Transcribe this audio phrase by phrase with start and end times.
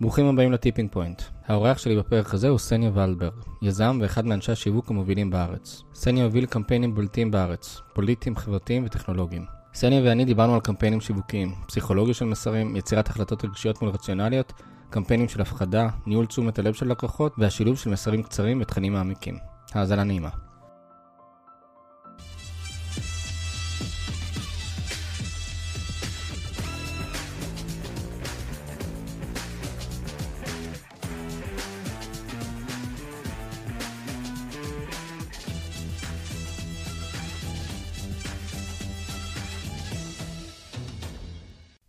[0.00, 1.22] ברוכים הבאים לטיפינג פוינט.
[1.46, 5.82] האורח שלי בפרק הזה הוא סניה ולברג, יזם ואחד מאנשי השיווק המובילים בארץ.
[5.94, 9.44] סניה הוביל קמפיינים בולטים בארץ, פוליטיים, חברתיים וטכנולוגיים.
[9.74, 14.52] סניה ואני דיברנו על קמפיינים שיווקיים, פסיכולוגיה של מסרים, יצירת החלטות רגשיות מול רציונליות,
[14.90, 19.38] קמפיינים של הפחדה, ניהול תשומת הלב של לקוחות והשילוב של מסרים קצרים ותכנים מעמיקים.
[19.74, 20.47] האזנה נעימה.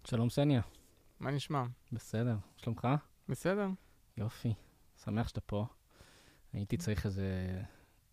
[0.09, 0.61] שלום סניה.
[1.19, 1.63] מה נשמע?
[1.91, 2.87] בסדר, שלומך?
[3.29, 3.67] בסדר.
[4.17, 4.53] יופי,
[5.03, 5.65] שמח שאתה פה.
[6.53, 7.61] הייתי צריך איזה,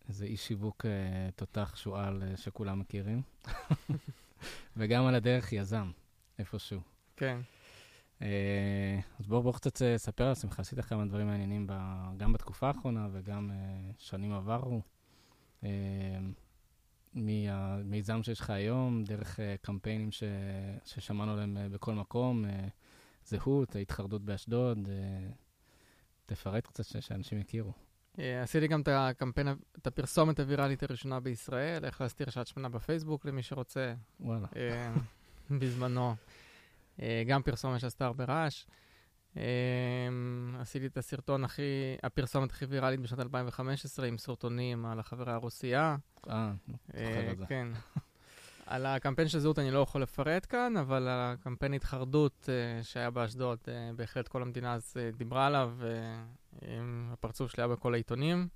[0.09, 3.21] איזה איש שיווק אה, תותח שועל אה, שכולם מכירים,
[4.77, 5.91] וגם על הדרך יזם,
[6.39, 6.81] איפשהו.
[7.15, 7.39] כן.
[8.21, 11.73] אה, אז בואו בוא קצת אה, ספר על עצמך, עשית כמה דברים מעניינים ב,
[12.17, 14.81] גם בתקופה האחרונה וגם אה, שנים עברו.
[15.63, 15.69] אה,
[17.13, 20.23] מהמיזם שיש לך היום, דרך uh, קמפיינים ש...
[20.85, 22.49] ששמענו עליהם uh, בכל מקום, uh,
[23.25, 24.89] זהות, ההתחרדות באשדוד,
[26.25, 26.97] תפרט קצת ש...
[26.97, 27.71] שאנשים יכירו.
[28.15, 33.25] Uh, עשיתי גם את הקמפיין, את הפרסומת הוויראלית הראשונה בישראל, איך להסתיר שעת שמנה בפייסבוק
[33.25, 33.93] למי שרוצה.
[34.19, 34.47] וואלה.
[35.51, 36.15] בזמנו.
[37.27, 38.65] גם פרסומת שעשתה הרבה רעש.
[40.59, 41.61] עשיתי את הסרטון הכי,
[42.03, 45.95] הפרסומת הכי ויראלית בשנת 2015 עם סרטונים על החברה הרוסייה.
[46.29, 46.51] אה,
[46.87, 47.45] זוכר את זה.
[47.45, 47.67] כן.
[48.65, 53.09] על הקמפיין של זהות אני לא יכול לפרט כאן, אבל על הקמפיין התחרדות uh, שהיה
[53.09, 55.73] באשדוד, uh, בהחלט כל המדינה אז דיברה עליו,
[56.61, 58.47] והפרצוף שלי היה בכל העיתונים.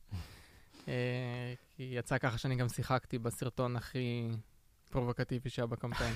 [1.75, 4.29] כי יצא ככה שאני גם שיחקתי בסרטון הכי
[4.89, 6.13] פרובוקטיבי שהיה בקמפיין.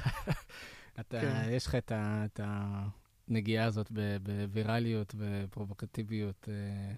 [1.00, 1.48] אתה, כן.
[1.50, 2.26] יש לך את, ה,
[3.30, 3.92] הנגיעה הזאת
[4.24, 6.50] בווירליות ופרובוקטיביות.
[6.50, 6.96] Uh...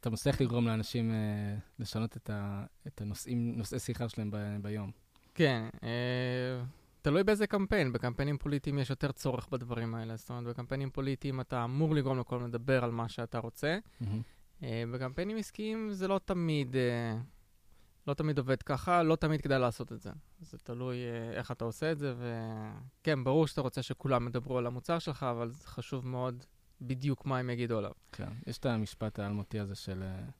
[0.00, 4.90] אתה מצליח לגרום לאנשים אה, לשנות את, ה, את הנושאים, נושאי שיחה שלהם ב, ביום.
[5.34, 6.64] כן, אה,
[7.02, 7.92] תלוי באיזה קמפיין.
[7.92, 10.16] בקמפיינים פוליטיים יש יותר צורך בדברים האלה.
[10.16, 13.78] זאת אומרת, בקמפיינים פוליטיים אתה אמור לגרום לכל לדבר על מה שאתה רוצה.
[14.02, 14.06] Mm-hmm.
[14.62, 17.16] אה, בקמפיינים עסקיים זה לא תמיד, אה,
[18.06, 20.10] לא תמיד עובד ככה, לא תמיד כדאי לעשות את זה.
[20.40, 24.66] זה תלוי אה, איך אתה עושה את זה, וכן, ברור שאתה רוצה שכולם ידברו על
[24.66, 26.44] המוצר שלך, אבל זה חשוב מאוד
[26.80, 27.92] בדיוק מה הם יגידו עליו.
[28.12, 30.30] כן, יש את המשפט האלמותי הזה של uh,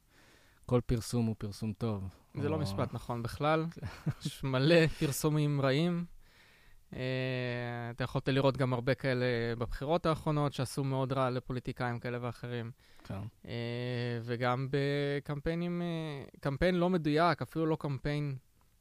[0.66, 2.08] כל פרסום הוא פרסום טוב.
[2.34, 2.50] זה לא או...
[2.50, 3.66] לא משפט נכון בכלל,
[4.24, 6.04] יש מלא פרסומים רעים.
[6.94, 6.96] Uh,
[7.90, 9.26] אתה יכולת לראות גם הרבה כאלה
[9.58, 12.70] בבחירות האחרונות שעשו מאוד רע לפוליטיקאים כאלה ואחרים.
[13.04, 13.18] כן.
[13.42, 13.48] Uh,
[14.22, 18.36] וגם בקמפיינים, uh, קמפיין לא מדויק, אפילו לא קמפיין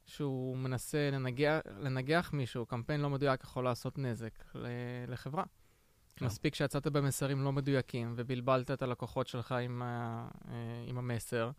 [0.06, 4.44] שהוא מנסה לנגח, לנגח מישהו, קמפיין לא מדויק יכול לעשות נזק
[5.08, 5.44] לחברה.
[6.16, 6.26] כן.
[6.26, 10.54] מספיק שיצאת במסרים לא מדויקים ובלבלת את הלקוחות שלך עם, ה, אה,
[10.86, 11.50] עם המסר,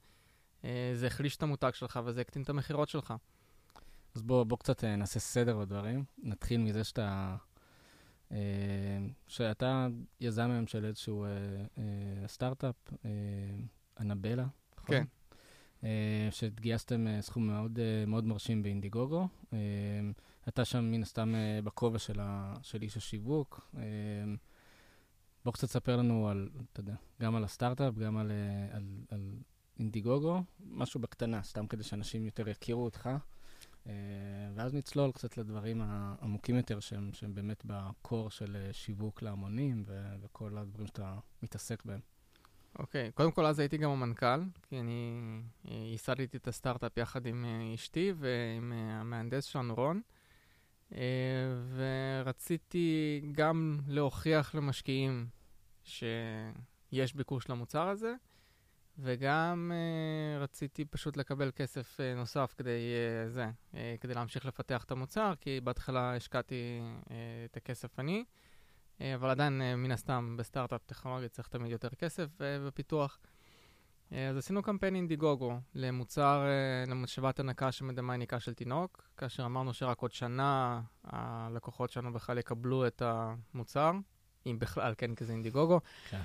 [0.64, 3.14] אה, זה החליש את המותג שלך וזה הקטין את המכירות שלך.
[4.16, 6.04] אז בוא, בוא קצת אה, נעשה סדר בדברים.
[6.18, 7.36] נתחיל מזה שאתה,
[9.28, 9.88] שאתה
[10.22, 11.26] יזם היום של איזשהו
[12.28, 12.76] סטארט-אפ,
[14.00, 14.46] אנבלה,
[14.78, 14.96] נכון?
[14.96, 15.06] כן.
[16.32, 19.28] שגייסתם סכום מאוד, מאוד מרשים באינדיגוגו.
[20.48, 23.70] אתה שם מן הסתם אה, בכובע של, ה, של איש השיווק.
[23.78, 23.84] אה,
[25.46, 29.34] בוא קצת תספר לנו על, אתה יודע, גם על הסטארט-אפ, גם על, אה, על, על
[29.80, 33.10] אינדיגוגו, משהו בקטנה, סתם כדי שאנשים יותר יכירו אותך.
[34.56, 40.58] ואז נצלול קצת לדברים העמוקים יותר, שהם, שהם באמת בקור של שיווק להמונים ו- וכל
[40.58, 42.00] הדברים שאתה מתעסק בהם.
[42.80, 43.12] אוקיי, okay.
[43.12, 45.22] קודם כל אז הייתי גם המנכ"ל, כי אני
[45.66, 47.46] ייסדתי את הסטארט-אפ יחד עם
[47.76, 50.02] אשתי ועם המהנדס שלנו רון.
[50.94, 51.00] אה,
[51.76, 55.28] ורציתי גם להוכיח למשקיעים
[55.84, 58.14] שיש ביקוש למוצר הזה,
[59.00, 64.84] וגם uh, רציתי פשוט לקבל כסף uh, נוסף כדי, uh, זה, uh, כדי להמשיך לפתח
[64.84, 67.12] את המוצר, כי בהתחלה השקעתי uh,
[67.46, 68.24] את הכסף אני,
[68.98, 73.20] uh, אבל עדיין, uh, מן הסתם, בסטארט-אפ טכנולוגי צריך תמיד יותר כסף uh, בפיתוח.
[74.12, 79.74] אה, אז עשינו קמפיין אינדיגוגו למוצר, אה, למשאבת הנקה שמדמה הניקה של תינוק, כאשר אמרנו
[79.74, 83.92] שרק עוד שנה הלקוחות שלנו בכלל יקבלו את המוצר,
[84.46, 85.80] אם בכלל, כן, כי זה אינדיגוגו.
[86.10, 86.22] כן.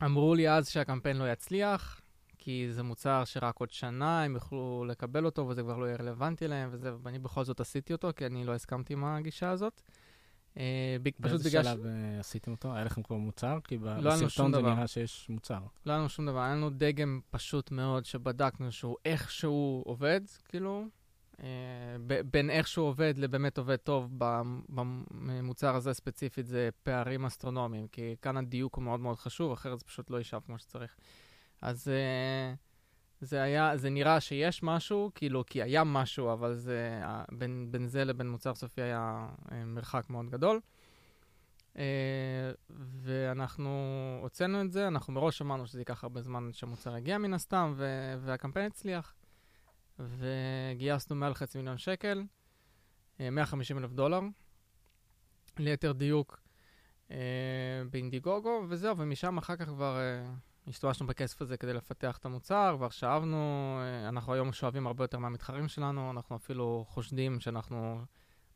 [0.00, 2.00] ואמרו לי אז שהקמפיין לא יצליח,
[2.38, 6.48] כי זה מוצר שרק עוד שנה הם יוכלו לקבל אותו וזה כבר לא יהיה רלוונטי
[6.48, 9.82] להם וזה, ואני בכל זאת עשיתי אותו, כי אני לא הסכמתי עם הגישה הזאת.
[10.56, 12.74] אה, באיזה שלב אה, עשיתם אותו?
[12.74, 13.58] היה לכם כבר מוצר?
[13.64, 15.58] כי לא בסרטון זה נראה שיש מוצר.
[15.86, 20.84] לא היה לנו שום דבר, היה לנו דגם פשוט מאוד שבדקנו שהוא איכשהו עובד, כאילו,
[22.30, 24.10] בין איך שהוא עובד לבאמת עובד טוב
[24.68, 29.84] במוצר הזה ספציפית, זה פערים אסטרונומיים, כי כאן הדיוק הוא מאוד מאוד חשוב, אחרת זה
[29.84, 30.96] פשוט לא יישב כמו שצריך.
[31.60, 32.56] אז uh,
[33.20, 37.00] זה היה, זה נראה שיש משהו, כאילו, כי היה משהו, אבל זה,
[37.32, 40.60] בין, בין זה לבין מוצר סופי היה uh, מרחק מאוד גדול.
[42.70, 43.70] ואנחנו
[44.22, 47.74] הוצאנו את זה, אנחנו מראש אמרנו שזה ייקח הרבה זמן שהמוצר יגיע מן הסתם,
[48.20, 49.14] והקמפיין הצליח.
[50.08, 52.22] וגייסנו מעל חצי מיליון שקל,
[53.20, 54.20] 150 אלף דולר,
[55.58, 56.40] ליתר דיוק
[57.90, 59.98] באינדיגוגו, וזהו, ומשם אחר כך כבר
[60.66, 65.18] השתמשנו בכסף הזה כדי לפתח את המוצר, כבר שאבנו, אה, אנחנו היום שואבים הרבה יותר
[65.18, 68.04] מהמתחרים שלנו, אנחנו אפילו חושדים שאנחנו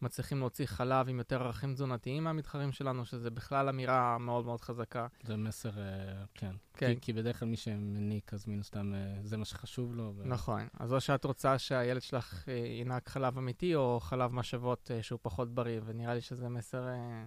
[0.03, 5.07] מצליחים להוציא חלב עם יותר ערכים תזונתיים מהמתחרים שלנו, שזה בכלל אמירה מאוד מאוד חזקה.
[5.23, 6.53] זה מסר, אה, כן.
[6.75, 6.95] כן.
[6.95, 10.13] כי, כי בדרך כלל מי שמניק, אז מן הסתם אה, זה מה שחשוב לו.
[10.17, 10.23] ו...
[10.25, 10.69] נכון.
[10.79, 12.49] אז או שאת רוצה שהילד שלך
[12.81, 16.87] ינהג חלב אמיתי, או חלב משאבות שהוא פחות בריא, ונראה לי שזה מסר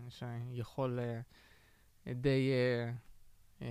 [0.09, 0.99] שיכול
[2.07, 2.51] די...
[3.61, 3.67] אה,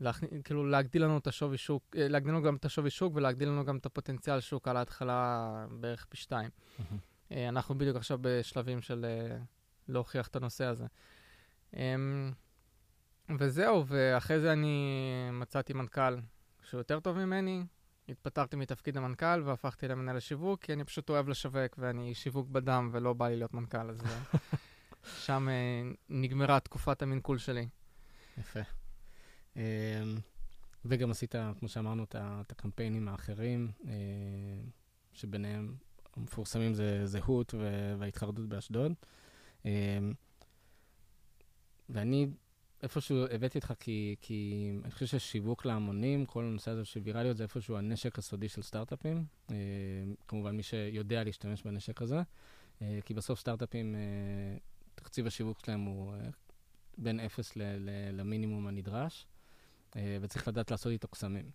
[0.00, 3.48] להכניס, כאילו להגדיל לנו את השווי שוק, אה, להגדיל לנו גם את השווי שוק ולהגדיל
[3.48, 6.50] לנו גם את הפוטנציאל שוק על ההתחלה בערך פי שתיים.
[6.50, 6.82] Mm-hmm.
[7.30, 9.06] אנחנו בדיוק עכשיו בשלבים של
[9.88, 10.86] להוכיח את הנושא הזה.
[11.76, 12.32] אמ,
[13.38, 16.16] וזהו, ואחרי זה אני מצאתי מנכ"ל
[16.62, 17.64] שהוא יותר טוב ממני,
[18.08, 23.12] התפטרתי מתפקיד המנכ"ל והפכתי למנהל השיווק, כי אני פשוט אוהב לשווק ואני שיווק בדם ולא
[23.12, 24.02] בא לי להיות מנכ"ל, אז
[25.24, 25.48] שם
[26.08, 27.68] נגמרה תקופת המנכול שלי.
[28.38, 28.60] יפה.
[29.56, 29.62] אמ,
[30.84, 33.92] וגם עשית, כמו שאמרנו, את הקמפיינים האחרים, אה,
[35.12, 35.74] שביניהם
[36.16, 37.54] המפורסמים זה זהות
[37.98, 38.92] וההתחרדות באשדוד.
[39.64, 39.70] אמ,
[41.88, 42.26] ואני
[42.82, 47.42] איפשהו הבאתי אותך כי, כי אני חושב ששיווק להמונים, כל הנושא הזה של ויראליות זה
[47.42, 49.24] איפשהו הנשק הסודי של סטארט-אפים.
[49.50, 49.54] אמ,
[50.28, 52.22] כמובן, מי שיודע להשתמש בנשק הזה,
[52.82, 54.00] אה, כי בסוף סטארט-אפים, אה,
[54.94, 56.14] תקציב השיווק שלהם הוא
[56.98, 57.52] בין אפס
[58.12, 59.26] למינימום הנדרש.
[59.96, 61.50] אה, וצריך לדעת לעשות איתו קסמים.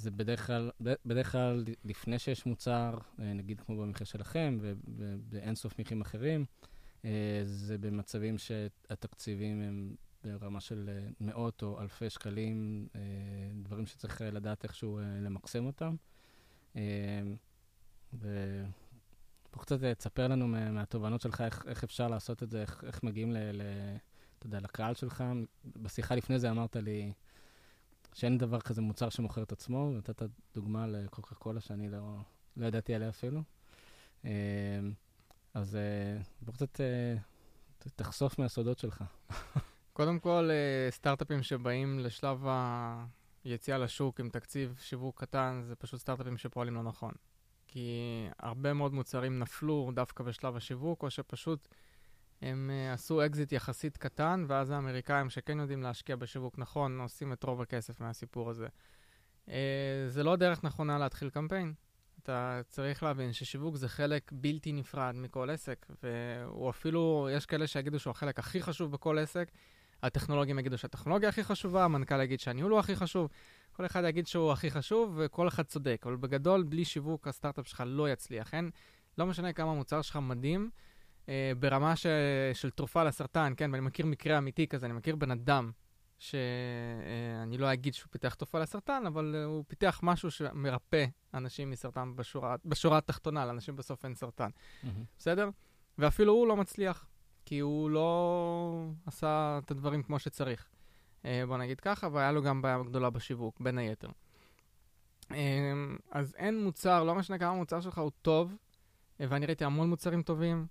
[0.00, 5.78] אה, זה בדרך כלל, בדרך כלל לפני שיש מוצר, אה, נגיד כמו במקרה שלכם, ובאינסוף
[5.78, 6.44] מקרים אחרים,
[7.44, 9.94] זה במצבים שהתקציבים הם
[10.24, 12.88] ברמה של מאות או אלפי שקלים,
[13.62, 15.96] דברים שצריך לדעת איכשהו למקסם אותם.
[18.12, 18.32] ובוא
[19.58, 23.36] קצת תספר לנו מהתובנות שלך איך, איך אפשר לעשות את זה, איך, איך מגיעים ל...
[23.52, 23.62] ל
[24.40, 25.24] אתה יודע, לקהל שלך.
[25.76, 27.12] בשיחה לפני זה אמרת לי
[28.14, 30.22] שאין דבר כזה מוצר שמוכר את עצמו, ונתת
[30.54, 32.16] דוגמה לקוקה קולה שאני לא,
[32.56, 33.42] לא ידעתי עליה אפילו.
[34.24, 34.30] אה,
[35.54, 37.14] אז אה, בוא קצת אה,
[37.96, 39.04] תחשוף מהסודות שלך.
[39.92, 40.50] קודם כל,
[40.90, 42.46] סטארט-אפים שבאים לשלב
[43.44, 47.12] היציאה לשוק עם תקציב שיווק קטן, זה פשוט סטארט-אפים שפועלים לא נכון.
[47.68, 47.90] כי
[48.38, 51.68] הרבה מאוד מוצרים נפלו דווקא בשלב השיווק, או שפשוט
[52.42, 57.44] הם uh, עשו אקזיט יחסית קטן, ואז האמריקאים שכן יודעים להשקיע בשיווק נכון, עושים את
[57.44, 58.66] רוב הכסף מהסיפור הזה.
[59.46, 59.50] Uh,
[60.06, 61.74] זה לא דרך נכונה להתחיל קמפיין.
[62.22, 67.98] אתה צריך להבין ששיווק זה חלק בלתי נפרד מכל עסק, והוא אפילו, יש כאלה שיגידו
[67.98, 69.50] שהוא החלק הכי חשוב בכל עסק,
[70.02, 73.28] הטכנולוגים יגידו שהטכנולוגיה הכי חשובה, המנכ"ל יגיד שהניהול הוא הכי חשוב,
[73.72, 77.82] כל אחד יגיד שהוא הכי חשוב, וכל אחד צודק, אבל בגדול, בלי שיווק הסטארט-אפ שלך
[77.86, 78.54] לא יצליח.
[78.54, 78.70] אין,
[79.18, 80.70] לא משנה כמה המוצר שלך מדהים,
[81.28, 82.06] אה, ברמה ש,
[82.54, 85.70] של תרופה לסרטן, כן, ואני מכיר מקרה אמיתי כזה, אני מכיר בן אדם
[86.20, 91.70] שאני אה, לא אגיד שהוא פיתח תרופה לסרטן, אבל אה, הוא פיתח משהו שמרפא אנשים
[91.70, 94.50] מסרטן בשורה, בשורה התחתונה, לאנשים בסוף אין סרטן.
[94.50, 94.86] Mm-hmm.
[95.18, 95.48] בסדר?
[95.98, 97.06] ואפילו הוא לא מצליח,
[97.44, 100.68] כי הוא לא עשה את הדברים כמו שצריך.
[101.24, 104.08] אה, בוא נגיד ככה, והיה לו גם בעיה גדולה בשיווק, בין היתר.
[106.10, 108.56] אז אין מוצר, לא משנה כמה המוצר שלך הוא טוב,
[109.20, 110.66] ואני ראיתי המון מוצרים טובים.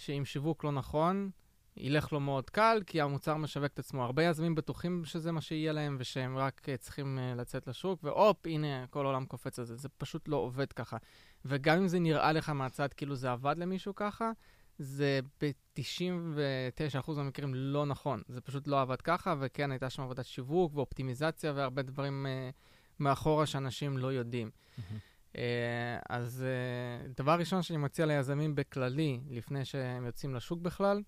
[0.00, 1.30] שעם שיווק לא נכון,
[1.76, 4.04] ילך לו מאוד קל, כי המוצר משווק את עצמו.
[4.04, 8.46] הרבה יזמים בטוחים שזה מה שיהיה להם, ושהם רק uh, צריכים uh, לצאת לשוק, והופ,
[8.46, 9.76] הנה, כל העולם קופץ על זה.
[9.76, 10.96] זה פשוט לא עובד ככה.
[11.44, 14.30] וגם אם זה נראה לך מהצד כאילו זה עבד למישהו ככה,
[14.78, 18.22] זה ב-99% מהמקרים לא נכון.
[18.28, 22.54] זה פשוט לא עבד ככה, וכן, הייתה שם עבודת שיווק ואופטימיזציה והרבה דברים uh,
[23.00, 24.50] מאחורה שאנשים לא יודעים.
[24.50, 25.09] Mm-hmm.
[25.36, 31.02] אה, אז אה, דבר ראשון שאני מציע ליזמים בכללי, לפני שהם יוצאים לשוק בכלל,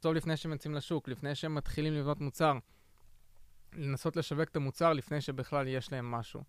[0.00, 2.58] טוב לפני שהם יוצאים לשוק, לפני שהם מתחילים לבנות מוצר,
[3.72, 6.44] לנסות לשווק את המוצר לפני שבכלל יש להם משהו.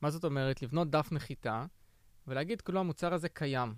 [0.00, 0.62] מה זאת אומרת?
[0.62, 1.66] לבנות דף נחיתה
[2.26, 3.74] ולהגיד, כאילו המוצר הזה קיים,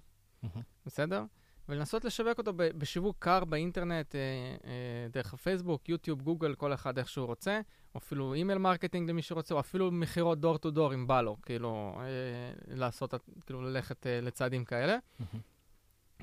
[0.87, 1.25] בסדר?
[1.73, 4.21] ולנסות לשווק אותו בשיווק קר באינטרנט, אה,
[4.65, 7.61] אה, דרך הפייסבוק, יוטיוב, גוגל, כל אחד איך שהוא רוצה,
[7.95, 11.37] או אפילו email marketing למי שרוצה, או אפילו מכירות door to door אם בא לו,
[11.43, 13.15] כאילו, אה, לעשות,
[13.47, 14.99] כאילו, ללכת אה, לצעדים כאלה,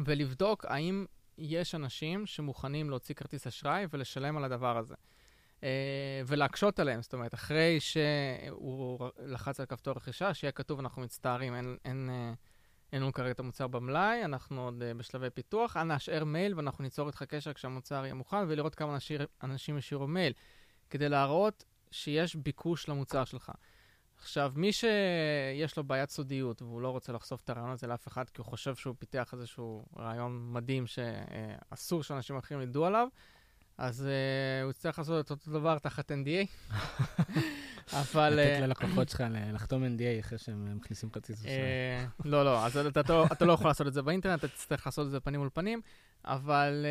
[0.05, 1.05] ולבדוק האם
[1.37, 4.95] יש אנשים שמוכנים להוציא כרטיס אשראי ולשלם על הדבר הזה.
[5.63, 11.55] אה, ולהקשות עליהם, זאת אומרת, אחרי שהוא לחץ על כפתור רכישה, שיהיה כתוב, אנחנו מצטערים,
[11.55, 12.33] אין, אין, אה,
[12.93, 16.83] אין לנו כרגע את המוצר במלאי, אנחנו עוד אה, בשלבי פיתוח, אנא השאר מייל ואנחנו
[16.83, 20.33] ניצור איתך קשר כשהמוצר יהיה מוכן, ולראות כמה אנשים, אנשים השאירו מייל,
[20.89, 23.51] כדי להראות שיש ביקוש למוצר שלך.
[24.17, 28.29] עכשיו, מי שיש לו בעיית סודיות והוא לא רוצה לחשוף את הרעיון הזה לאף אחד,
[28.29, 33.07] כי הוא חושב שהוא פיתח איזשהו רעיון מדהים שאסור שאנשים אחרים ידעו עליו,
[33.79, 36.73] אז uh, הוא יצטרך לעשות את אותו דבר תחת NDA.
[38.01, 38.29] אבל...
[38.29, 41.53] לתת ללקוחות שלך לחתום NDA אחרי שהם מכניסים כרטיס אשראי.
[42.25, 42.77] לא, לא, אז
[43.31, 45.81] אתה לא יכול לעשות את זה באינטרנט, אתה תצטרך לעשות את זה פנים מול פנים,
[46.25, 46.85] אבל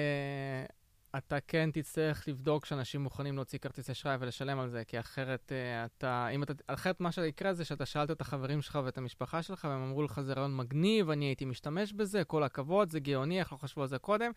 [1.17, 5.53] אתה כן תצטרך לבדוק שאנשים מוכנים להוציא כרטיס אשראי ולשלם על זה, כי אחרת
[5.85, 9.67] אתה, אם אתה, אחרת מה שיקרה זה שאתה שאלת את החברים שלך ואת המשפחה שלך,
[9.71, 13.53] והם אמרו לך, זה רעיון מגניב, אני הייתי משתמש בזה, כל הכבוד, זה גאוני, איך
[13.53, 14.31] לא חשבו על זה קודם,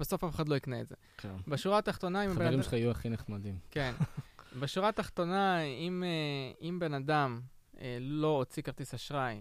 [0.00, 0.94] בסוף אף אחד לא יקנה את זה.
[1.16, 1.34] כן.
[1.48, 2.30] בשורה התחתונה, אם...
[2.34, 3.58] חברים שלך יהיו הכי נחמדים.
[3.70, 3.94] כן.
[4.60, 7.40] בשורה התחתונה, אם, אה, אם בן אדם
[7.80, 9.40] אה, לא הוציא כרטיס אשראי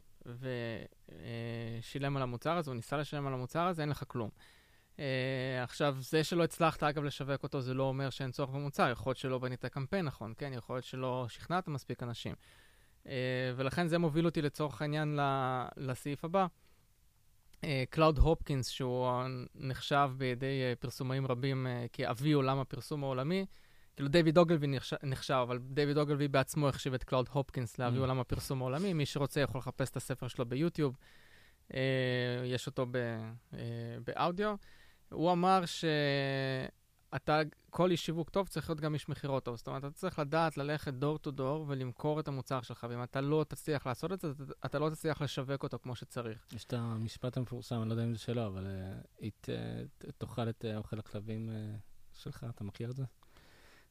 [1.82, 4.30] ושילם על המוצר הזה, הוא ניסה לשלם על המוצר הזה, אין לך כלום.
[5.64, 8.90] עכשיו, זה שלא הצלחת, אגב, לשווק אותו, זה לא אומר שאין צורך במוצר.
[8.92, 10.52] יכול להיות שלא בנית קמפיין נכון, כן?
[10.54, 12.36] יכול להיות שלא שכנעת מספיק אנשים.
[13.56, 15.20] ולכן זה מוביל אותי לצורך העניין
[15.78, 16.48] לסעיף הבא.
[17.90, 19.12] קלאוד uh, הופקינס, שהוא
[19.56, 23.46] נחשב בידי uh, פרסומאים רבים uh, כאבי עולם הפרסום העולמי,
[23.96, 24.68] כאילו דיוויד אוגלווי
[25.04, 28.00] נחשב, אבל דיוויד אוגלווי בעצמו החשיב את קלאוד הופקינס לאבי mm.
[28.00, 28.94] עולם הפרסום העולמי.
[28.94, 30.98] מי שרוצה יכול לחפש את הספר שלו ביוטיוב,
[32.46, 32.86] יש אותו
[34.06, 34.56] באודיו.
[35.10, 37.42] הוא אמר שאתה,
[37.76, 39.56] כל איש שיווק טוב צריך להיות גם איש מכירות טוב.
[39.56, 43.22] זאת אומרת, אתה צריך לדעת ללכת דור טו דור ולמכור את המוצר שלך, ואם אתה
[43.22, 44.32] לא תצליח לעשות את זה,
[44.66, 46.46] אתה, לא תצליח לשווק אותו כמו שצריך.
[46.54, 48.68] יש את המשפט המפורסם, אני לא יודע אם זה שלו, אבל
[49.20, 53.04] uh, uh, תאכל את uh, אוכל הכלבים uh, שלך, אתה מכיר את זה?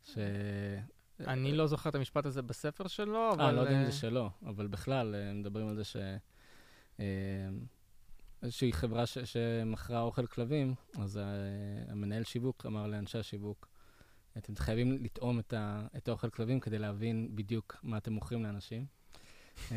[0.02, 0.18] ש...
[1.20, 3.44] אני לא זוכר את המשפט הזה בספר שלו, אבל...
[3.44, 5.96] אה, לא יודע אם זה שלו, אבל בכלל, מדברים על זה ש...
[8.42, 11.20] איזושהי חברה ש- שמכרה אוכל כלבים, אז
[11.88, 13.73] המנהל שיווק אמר לאנשי השיווק,
[14.38, 18.86] אתם חייבים לטעום את, ה- את האוכל כלבים כדי להבין בדיוק מה אתם מוכרים לאנשים.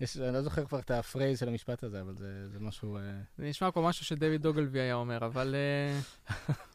[0.00, 2.98] יש, אני לא זוכר כבר את ה phrase של המשפט הזה, אבל זה, זה משהו...
[3.38, 5.54] זה נשמע כמו משהו שדיוויד אוגילבי היה אומר, אבל...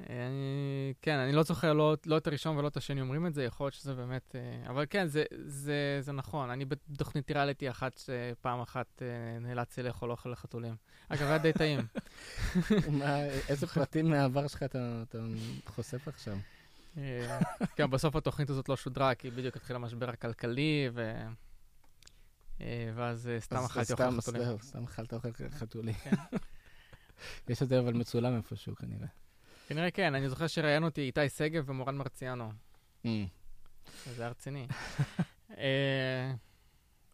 [0.00, 3.44] אני, כן, אני לא זוכר לא, לא את הראשון ולא את השני אומרים את זה,
[3.44, 4.34] יכול להיות שזה באמת...
[4.34, 6.50] אה, אבל כן, זה, זה, זה נכון.
[6.50, 8.00] אני בתוכנית ריאליטי אחת,
[8.40, 10.74] פעם אחת אה, נאלצתי לאכול אוכל לחתולים.
[11.08, 11.80] אגב, היה די טעים.
[13.48, 15.18] איזה פרטים מהעבר שלך אתה, אתה
[15.66, 16.36] חושף עכשיו?
[16.98, 17.38] אה,
[17.76, 21.12] כן, בסוף התוכנית הזאת לא שודרה, כי בדיוק התחיל המשבר הכלכלי, ו...
[22.94, 24.58] ואז סתם אכלתי אוכל חתולים.
[24.62, 25.94] סתם אכלת אוכל חתולים.
[25.94, 26.16] כן.
[27.48, 29.06] יש את זה אבל מצולם איפשהו כנראה.
[29.66, 32.52] כנראה כן, אני זוכר שראיינו אותי איתי שגב ומורן מרציאנו.
[33.04, 33.08] Mm.
[34.06, 34.66] זה היה רציני.
[35.58, 36.32] אה,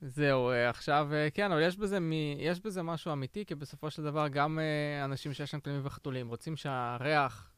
[0.00, 2.12] זהו, אה, עכשיו, אה, כן, אבל יש בזה, מ...
[2.38, 4.58] יש בזה משהו אמיתי, כי בסופו של דבר גם
[5.04, 7.48] אנשים שיש להם כלבים וחתולים רוצים שהריח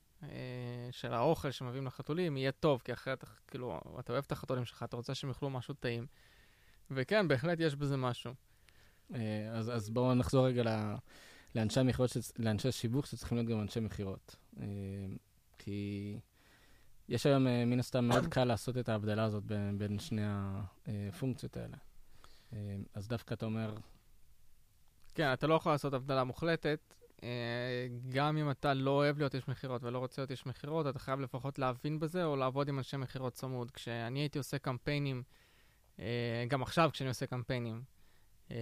[0.90, 4.96] של האוכל שמביאים לחתולים יהיה טוב, כי אחרת, כאילו, אתה אוהב את החתולים שלך, אתה
[4.96, 6.06] רוצה שהם יאכלו משהו טעים.
[6.90, 8.32] וכן, בהחלט יש בזה משהו.
[9.52, 10.94] אז, אז בואו נחזור רגע ל...
[11.54, 14.36] לאנשי המכירות, לאנשי שיווק שצריכים להיות גם אנשי מכירות.
[14.60, 14.66] אה,
[15.58, 16.18] כי
[17.08, 21.56] יש היום, אה, מן הסתם, מאוד קל לעשות את ההבדלה הזאת בין, בין שני הפונקציות
[21.56, 21.76] האלה.
[22.52, 23.74] אה, אז דווקא אתה אומר...
[25.14, 26.94] כן, אתה לא יכול לעשות הבדלה מוחלטת.
[28.08, 31.20] גם אם אתה לא אוהב להיות איש מכירות ולא רוצה להיות איש מכירות, אתה חייב
[31.20, 33.70] לפחות להבין בזה או לעבוד עם אנשי מכירות צמוד.
[33.70, 35.22] כשאני הייתי עושה קמפיינים,
[36.48, 37.82] גם עכשיו כשאני עושה קמפיינים,
[38.48, 38.52] אה,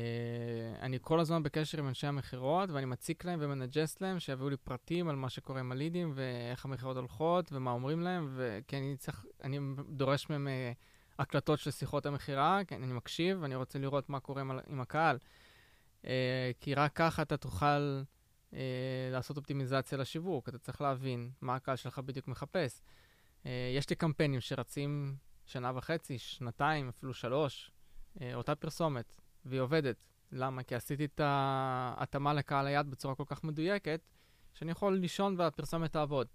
[0.81, 5.09] אני כל הזמן בקשר עם אנשי המכירות, ואני מציק להם ומנג'ס להם, שיביאו לי פרטים
[5.09, 9.59] על מה שקורה עם הלידים, ואיך המכירות הולכות, ומה אומרים להם, וכי אני צריך, אני
[9.89, 14.41] דורש מהם uh, הקלטות של שיחות המכירה, כי אני מקשיב, ואני רוצה לראות מה קורה
[14.41, 15.19] עם, עם הקהל.
[16.03, 16.07] Uh,
[16.61, 18.03] כי רק ככה אתה תוכל
[19.13, 22.83] לעשות אופטימיזציה לשיווק, אתה צריך להבין מה הקהל שלך בדיוק מחפש.
[23.45, 27.71] יש לי קמפיינים שרצים שנה וחצי, שנתיים, אפילו שלוש,
[28.35, 29.22] אותה פרסומת.
[29.45, 30.07] והיא עובדת.
[30.33, 30.63] למה?
[30.63, 34.01] כי עשיתי את ההתאמה לקהל היד בצורה כל כך מדויקת,
[34.55, 36.27] שאני יכול לישון והפרסומת תעבוד.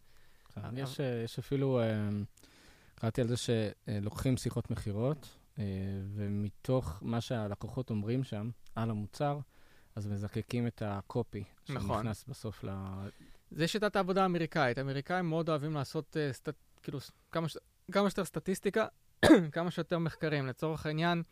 [0.54, 2.10] כן, יש, אה, יש אפילו, אה,
[2.96, 5.64] קראתי על זה שלוקחים שיחות מכירות, אה,
[6.16, 9.40] ומתוך מה שהלקוחות אומרים שם על המוצר,
[9.96, 11.98] אז מזקקים את הקופי, נכון.
[11.98, 12.70] שנכנס בסוף ל...
[13.52, 14.78] זה שיטת העבודה האמריקאית.
[14.78, 16.50] האמריקאים מאוד אוהבים לעשות, uh, סט...
[16.84, 17.00] כאילו,
[17.32, 17.58] כמה, ש...
[17.92, 18.88] כמה שיותר סטטיסטיקה,
[19.56, 20.48] כמה שיותר מחקרים.
[20.48, 21.24] לצורך העניין,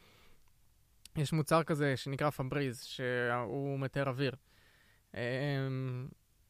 [1.18, 4.36] יש מוצר כזה שנקרא פבריז, שהוא מטר אוויר,
[5.14, 5.20] אמ,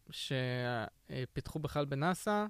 [0.10, 2.46] שפיתחו בכלל בנאסא,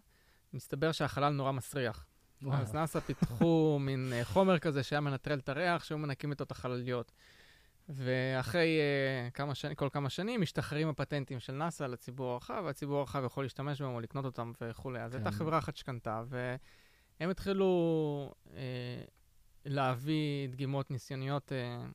[0.54, 2.06] מסתבר שהחלל נורא מסריח.
[2.42, 2.58] וואו.
[2.58, 6.52] אז נאסא פיתחו מין אה, חומר כזה שהיה מנטרל את הריח, שהיו מנקים איתו את
[6.52, 7.12] החלליות.
[7.90, 13.24] ואחרי uh, כמה שנים, כל כמה שנים משתחררים הפטנטים של נאסא לציבור הרחב, והציבור הרחב
[13.26, 15.02] יכול להשתמש בהם או לקנות אותם וכולי.
[15.02, 15.18] אז כן.
[15.18, 18.52] הייתה חברה אחת שקנתה, והם התחילו uh,
[19.66, 21.92] להביא דגימות ניסיוניות uh,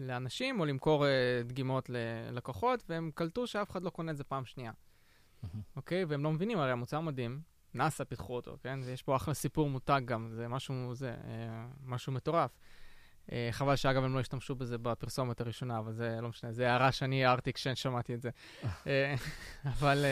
[0.00, 1.08] לאנשים, או למכור uh,
[1.44, 4.72] דגימות ללקוחות, והם קלטו שאף אחד לא קונה את זה פעם שנייה.
[5.76, 6.02] אוקיי?
[6.02, 6.06] okay?
[6.08, 7.40] והם לא מבינים, הרי המוצר מדהים,
[7.74, 8.80] נאסא פיתחו אותו, כן?
[8.92, 11.14] יש פה אחלה סיפור מותג גם, זה משהו, זה,
[11.84, 12.50] משהו מטורף.
[13.32, 16.92] אה, חבל שאגב הם לא השתמשו בזה בפרסומת הראשונה, אבל זה לא משנה, זה הערה
[16.92, 18.30] שאני הערתי כששמעתי את זה.
[18.86, 19.14] אה,
[19.64, 20.04] אבל...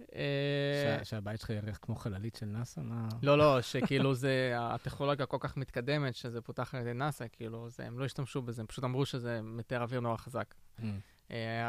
[0.00, 2.80] אה, שהבית שלך ירח כמו חללית של נאסא?
[3.22, 7.98] לא, לא, שכאילו זה, הטכנולוגיה כל כך מתקדמת, שזה פותח על ידי נאסא, כאילו, הם
[7.98, 10.54] לא השתמשו בזה, הם פשוט אמרו שזה מתאר אוויר נורא חזק.
[10.78, 10.82] Mm.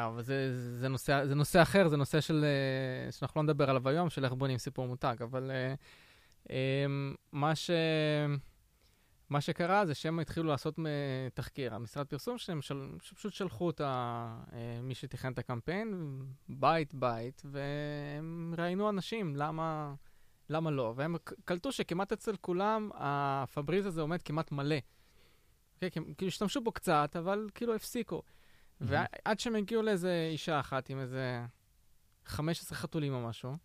[0.06, 0.24] אבל
[1.24, 2.46] זה נושא אחר, זה נושא של,
[3.12, 5.52] שאנחנו לא נדבר עליו היום, של איך בונים סיפור מותג, אבל
[7.32, 7.72] מה ש...
[9.30, 10.80] מה שקרה זה שהם התחילו לעשות
[11.34, 11.76] תחקיר.
[11.76, 18.54] המשרד פרסום שלהם, של, שפשוט שלחו את ה, אה, מי שתכנן את הקמפיין, בית-בית, והם
[18.58, 19.94] ראיינו אנשים, למה,
[20.50, 20.94] למה לא?
[20.96, 21.16] והם
[21.46, 24.76] קלטו שכמעט אצל כולם הפבריז הזה עומד כמעט מלא.
[24.76, 25.90] Okay, אוקיי?
[26.18, 28.22] כאילו השתמשו בו קצת, אבל כאילו הפסיקו.
[28.22, 28.86] Mm-hmm.
[28.86, 31.46] ועד שהם הגיעו לאיזה אישה אחת עם איזה
[32.26, 33.58] 15 חתולים או משהו,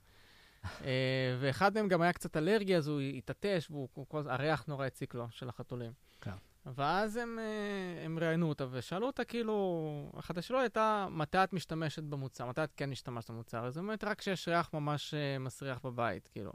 [1.41, 3.71] ואחד מהם גם היה קצת אלרגי, אז הוא התעטש,
[4.13, 5.93] והריח נורא הציק לו, של החתולים.
[6.21, 6.35] כן.
[6.67, 12.03] ואז הם, אה, הם ראיינו אותה ושאלו אותה, כאילו, אחת השאלות הייתה, מתי את משתמשת
[12.03, 12.47] במוצר?
[12.47, 13.67] מתי את כן השתמשת במוצר?
[13.67, 16.53] אז היא אומרת, רק כשיש ריח ממש אה, מסריח בבית, כאילו.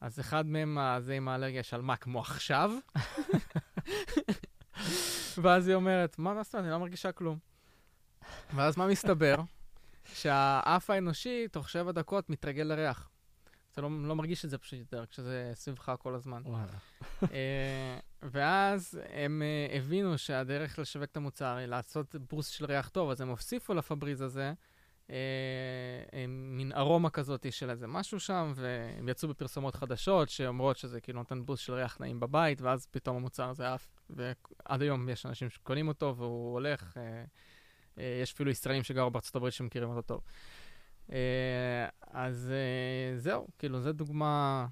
[0.00, 2.70] אז אחד מהם, זה עם האלרגיה, שאל, מה, כמו עכשיו?
[5.42, 7.38] ואז היא אומרת, מה אומרת, אני לא מרגישה כלום.
[8.54, 9.36] ואז מה מסתבר?
[10.14, 13.08] שהאף האנושי, תוך שבע דקות, מתרגל לריח.
[13.78, 16.42] אתה לא, לא מרגיש את זה פשוט יותר, כשזה סביבך כל הזמן.
[17.22, 23.10] אה, ואז הם uh, הבינו שהדרך לשווק את המוצר היא לעשות בוסט של ריח טוב,
[23.10, 24.52] אז הם הוסיפו לפבריז הזה
[25.06, 25.10] uh,
[26.28, 31.46] מין ארומה כזאת של איזה משהו שם, והם יצאו בפרסומות חדשות שאומרות שזה כאילו נותן
[31.46, 35.88] בוסט של ריח נעים בבית, ואז פתאום המוצר הזה עף, ועד היום יש אנשים שקונים
[35.88, 36.96] אותו והוא הולך.
[38.22, 40.20] יש אפילו ישראלים שגרו בארצות הברית שמכירים אותו טוב.
[41.12, 44.66] אה, אז אה, זהו, כאילו, זו דוגמה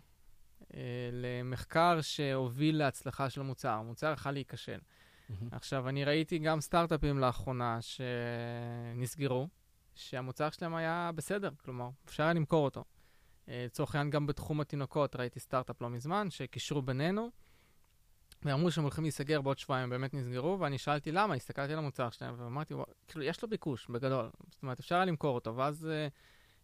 [0.74, 0.80] אה,
[1.12, 3.68] למחקר שהוביל להצלחה של המוצר.
[3.68, 4.78] המוצר יכול להיכשל.
[5.50, 9.48] עכשיו, אני ראיתי גם סטארט-אפים לאחרונה שנסגרו,
[9.94, 12.84] שהמוצר שלהם היה בסדר, כלומר, אפשר היה למכור אותו.
[13.48, 17.30] לצורך העניין, גם בתחום התינוקות ראיתי סטארט-אפ לא מזמן, שקישרו בינינו,
[18.42, 22.34] ואמרו שהם הולכים להיסגר בעוד שבועיים, באמת נסגרו, ואני שאלתי למה, הסתכלתי על המוצר שלהם,
[22.38, 22.74] ואמרתי,
[23.08, 24.30] כאילו, יש לו ביקוש, בגדול.
[24.50, 25.88] זאת אומרת, אפשר היה למכור אותו, ואז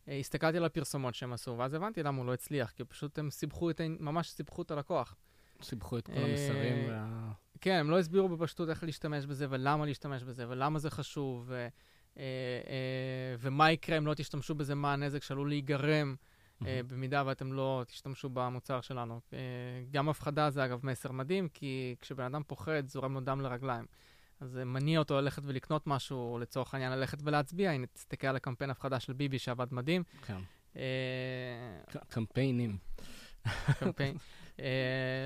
[0.07, 3.31] uh, הסתכלתי על הפרסומות שהם עשו, ואז הבנתי למה הוא לא הצליח, כי פשוט הם
[3.31, 5.17] סיבכו את, ממש סיבכו את הלקוח.
[5.63, 6.89] סיבכו את כל המסרים.
[6.89, 7.33] וה...
[7.61, 11.69] כן, הם לא הסבירו בפשטות איך להשתמש בזה, ולמה להשתמש בזה, ולמה זה חשוב, ו,
[12.15, 12.19] uh, uh,
[13.39, 16.15] ומה יקרה אם לא תשתמשו בזה, מה הנזק שעלול להיגרם.
[16.63, 16.93] Mm-hmm.
[16.93, 19.21] במידה ואתם לא תשתמשו במוצר שלנו.
[19.31, 19.35] Uh,
[19.91, 23.87] גם הפחדה זה אגב מסר מדהים, כי כשבן אדם פוחד, זורם לו דם לרגליים.
[24.41, 27.71] אז זה מניע אותו ללכת ולקנות משהו, או לצורך העניין ללכת ולהצביע.
[27.71, 30.03] הנה, תסתכל על הקמפיין הפחדה של ביבי שעבד מדהים.
[30.27, 30.39] כן.
[32.09, 32.79] קמפיינים.
[33.79, 34.17] קמפיין.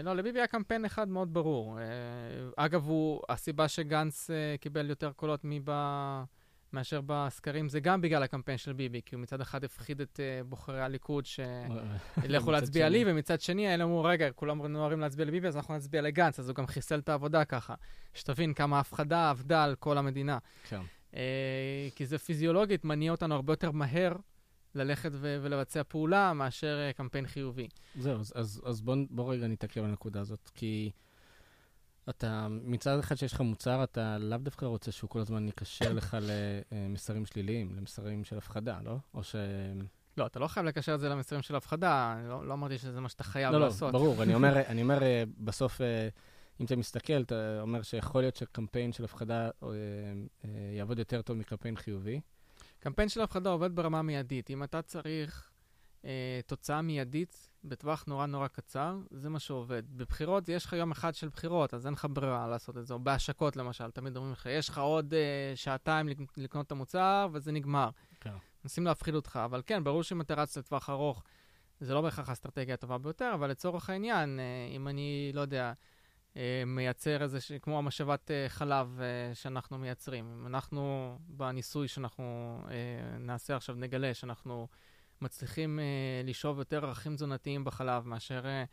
[0.04, 1.78] לא, לביבי היה קמפיין אחד מאוד ברור.
[2.56, 2.88] אגב,
[3.28, 5.68] הסיבה שגנץ קיבל יותר קולות מב...
[6.76, 10.48] מאשר בסקרים, זה גם בגלל הקמפיין של ביבי, כי הוא מצד אחד הפחיד את uh,
[10.48, 15.56] בוחרי הליכוד שילכו להצביע לי, ומצד שני, אלה אמרו, רגע, כולם נוהרים להצביע לביבי, אז
[15.56, 17.74] אנחנו נצביע לגנץ, אז הוא גם חיסל את העבודה ככה.
[18.14, 20.38] שתבין כמה ההפחדה עבדה על כל המדינה.
[20.68, 20.80] כן.
[21.12, 21.16] Uh,
[21.94, 24.12] כי זה פיזיולוגית, מניע אותנו הרבה יותר מהר
[24.74, 27.68] ללכת ו- ולבצע פעולה מאשר uh, קמפיין חיובי.
[27.98, 30.90] זהו, אז, אז, אז בוא, בוא רגע נתעכב על הנקודה הזאת, כי...
[32.10, 36.16] אתה, מצד אחד שיש לך מוצר, אתה לאו דווקא רוצה שהוא כל הזמן יקשר לך
[36.72, 38.96] למסרים שליליים, למסרים של הפחדה, לא?
[39.14, 39.36] או ש...
[40.16, 43.08] לא, אתה לא חייב לקשר את זה למסרים של הפחדה, לא, לא אמרתי שזה מה
[43.08, 43.94] שאתה חייב לא, לא לעשות.
[43.94, 46.08] לא, ברור, אני אומר, אני אומר אה, בסוף, אה,
[46.60, 49.68] אם אתה מסתכל, אתה אומר שיכול להיות שקמפיין של הפחדה אה,
[50.76, 52.20] יעבוד יותר טוב מקמפיין חיובי.
[52.80, 54.50] קמפיין של הפחדה עובד ברמה מיידית.
[54.50, 55.50] אם אתה צריך
[56.04, 59.82] אה, תוצאה מיידית בטווח נורא נורא קצר, זה מה שעובד.
[59.96, 62.94] בבחירות, יש לך יום אחד של בחירות, אז אין לך ברירה לעשות את זה.
[62.94, 67.28] או בהשקות למשל, תמיד אומרים לך, יש לך עוד אה, שעתיים לק- לקנות את המוצר,
[67.32, 67.90] וזה נגמר.
[68.20, 68.34] כן.
[68.64, 71.22] מנסים להפחיד אותך, אבל כן, ברור שאם אתה רץ לטווח ארוך,
[71.80, 74.44] זה לא בהכרח האסטרטגיה הטובה ביותר, אבל לצורך העניין, אה,
[74.76, 75.72] אם אני, לא יודע,
[76.36, 77.52] אה, מייצר איזה, ש...
[77.52, 82.74] כמו המשאבת אה, חלב אה, שאנחנו מייצרים, אם אנחנו, בניסוי שאנחנו אה,
[83.18, 84.68] נעשה עכשיו, נגלה שאנחנו
[85.20, 85.84] מצליחים אה,
[86.24, 88.64] לשאוב יותר ערכים תזונתיים בחלב מאשר אה,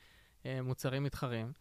[0.46, 1.52] אה, מוצרים מתחרים,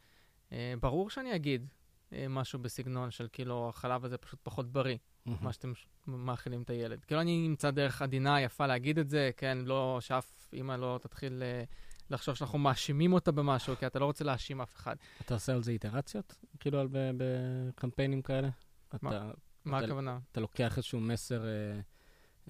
[0.52, 1.66] אה, ברור שאני אגיד
[2.12, 4.96] אה, משהו בסגנון של כאילו, החלב הזה פשוט פחות בריא.
[5.26, 5.38] מהמם.
[5.44, 5.72] מה שאתם
[6.06, 7.04] מאכילים את הילד.
[7.04, 11.42] כאילו אני אמצא דרך עדינה, יפה להגיד את זה, כן, לא, שאף אימא לא תתחיל
[11.42, 11.64] אה,
[12.10, 14.96] לחשוב שאנחנו מאשימים אותה במשהו, כי אתה לא רוצה להאשים אף אחד.
[15.20, 16.34] אתה עושה על זה איטרציות?
[16.60, 18.48] כאילו על בקמפיינים כאלה?
[19.02, 19.10] מה?
[19.10, 19.30] אתה,
[19.64, 20.18] מה אתה- הכוונה?
[20.32, 21.80] אתה לוקח איזשהו מסר אה,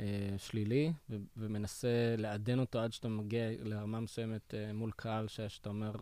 [0.01, 0.05] אה,
[0.39, 5.93] שלילי ו- ומנסה לעדן אותו עד שאתה מגיע לרמה מסוימת אה, מול קהל שאתה אומר,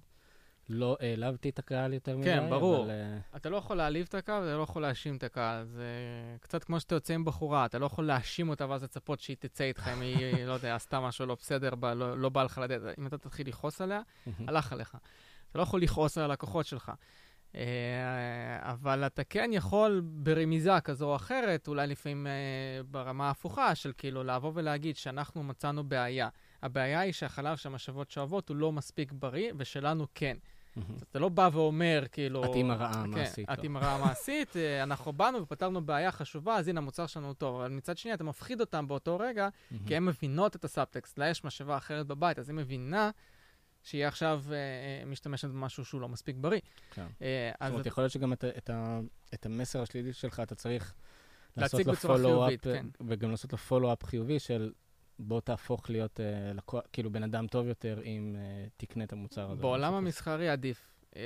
[0.69, 2.83] לא העלבתי את הקהל יותר מדי, כן, ברור.
[2.85, 2.91] אבל...
[2.91, 5.65] אה, אתה לא יכול להעליב את הקהל ואתה לא יכול להאשים את הקהל.
[5.67, 5.85] זה
[6.41, 9.65] קצת כמו שאתה יוצא עם בחורה, אתה לא יכול להאשים אותה ואז לצפות שהיא תצא
[9.65, 10.17] איתך אם היא,
[10.49, 12.99] לא יודע, עשתה משהו לא בסדר, ב- לא, לא בא לך לדעת.
[12.99, 14.01] אם אתה תתחיל לכעוס עליה.
[14.47, 14.97] הלך עליך.
[15.51, 16.93] אתה לא יכול לכעוס על הלקוחות שלך.
[17.55, 17.63] אה,
[18.73, 22.33] אבל אתה כן יכול ברמיזה כזו או אחרת, אולי לפעמים אה,
[22.91, 26.29] ברמה ההפוכה, של כאילו לבוא ולהגיד שאנחנו מצאנו בעיה.
[26.63, 30.37] הבעיה היא שהחלב שהמשאבות שואבות הוא לא מספיק בריא, ושלנו כן.
[31.11, 32.45] אתה לא בא ואומר, כאילו...
[32.45, 33.51] את אימא רעה, כן, מה עשית?
[33.51, 33.63] את לו?
[33.63, 37.61] אימא רעה מעשית, אה, אנחנו באנו ופתרנו בעיה חשובה, אז הנה המוצר שלנו טוב.
[37.61, 39.49] אבל מצד שני, אתה מפחיד אותם באותו רגע.
[39.87, 41.19] כי הן מבינות את הסאבטקסט.
[41.19, 43.11] לה יש משאבה אחרת בבית, אז היא מבינה
[43.83, 46.61] שהיא עכשיו אה, אה, משתמשת במשהו שהוא לא מספיק בריא.
[46.91, 47.07] כן.
[47.23, 48.71] אה, זאת אומרת, יכול להיות שגם את, את,
[49.35, 50.95] את המסר השלילי שלך אתה צריך
[51.57, 52.87] לעשות לו אה, כן.
[53.07, 54.73] וגם לעשות לו פולו-אפ חיובי של
[55.19, 59.51] בוא תהפוך להיות אה, לקוח, כאילו בן אדם טוב יותר אם אה, תקנה את המוצר
[59.51, 59.63] הזה.
[59.63, 59.95] בעולם.
[59.95, 60.95] המסחרי עדיף.
[61.17, 61.23] אה,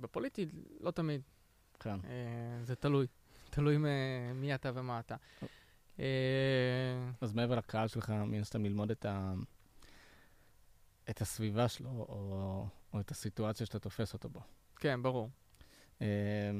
[0.00, 0.46] בפוליטי,
[0.80, 1.20] לא תמיד.
[1.80, 1.96] כן.
[2.04, 3.06] אה, זה תלוי.
[3.50, 5.16] תלוי מ- מי אתה ומה אתה.
[6.00, 6.04] אה,
[7.20, 9.34] אז מעבר לקהל שלך, מן הסתם ללמוד את, ה...
[11.10, 14.40] את הסביבה שלו, או, או את הסיטואציה שאתה תופס אותו בו.
[14.76, 15.30] כן, ברור.
[16.02, 16.50] אה,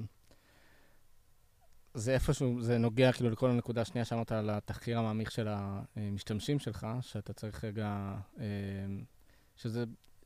[1.94, 5.48] זה איפשהו, זה נוגע כאילו לכל הנקודה השנייה שאמרת על התחקיר המעמיק של
[5.96, 8.44] המשתמשים שלך, שאתה צריך רגע, אה,
[9.56, 9.85] שזה,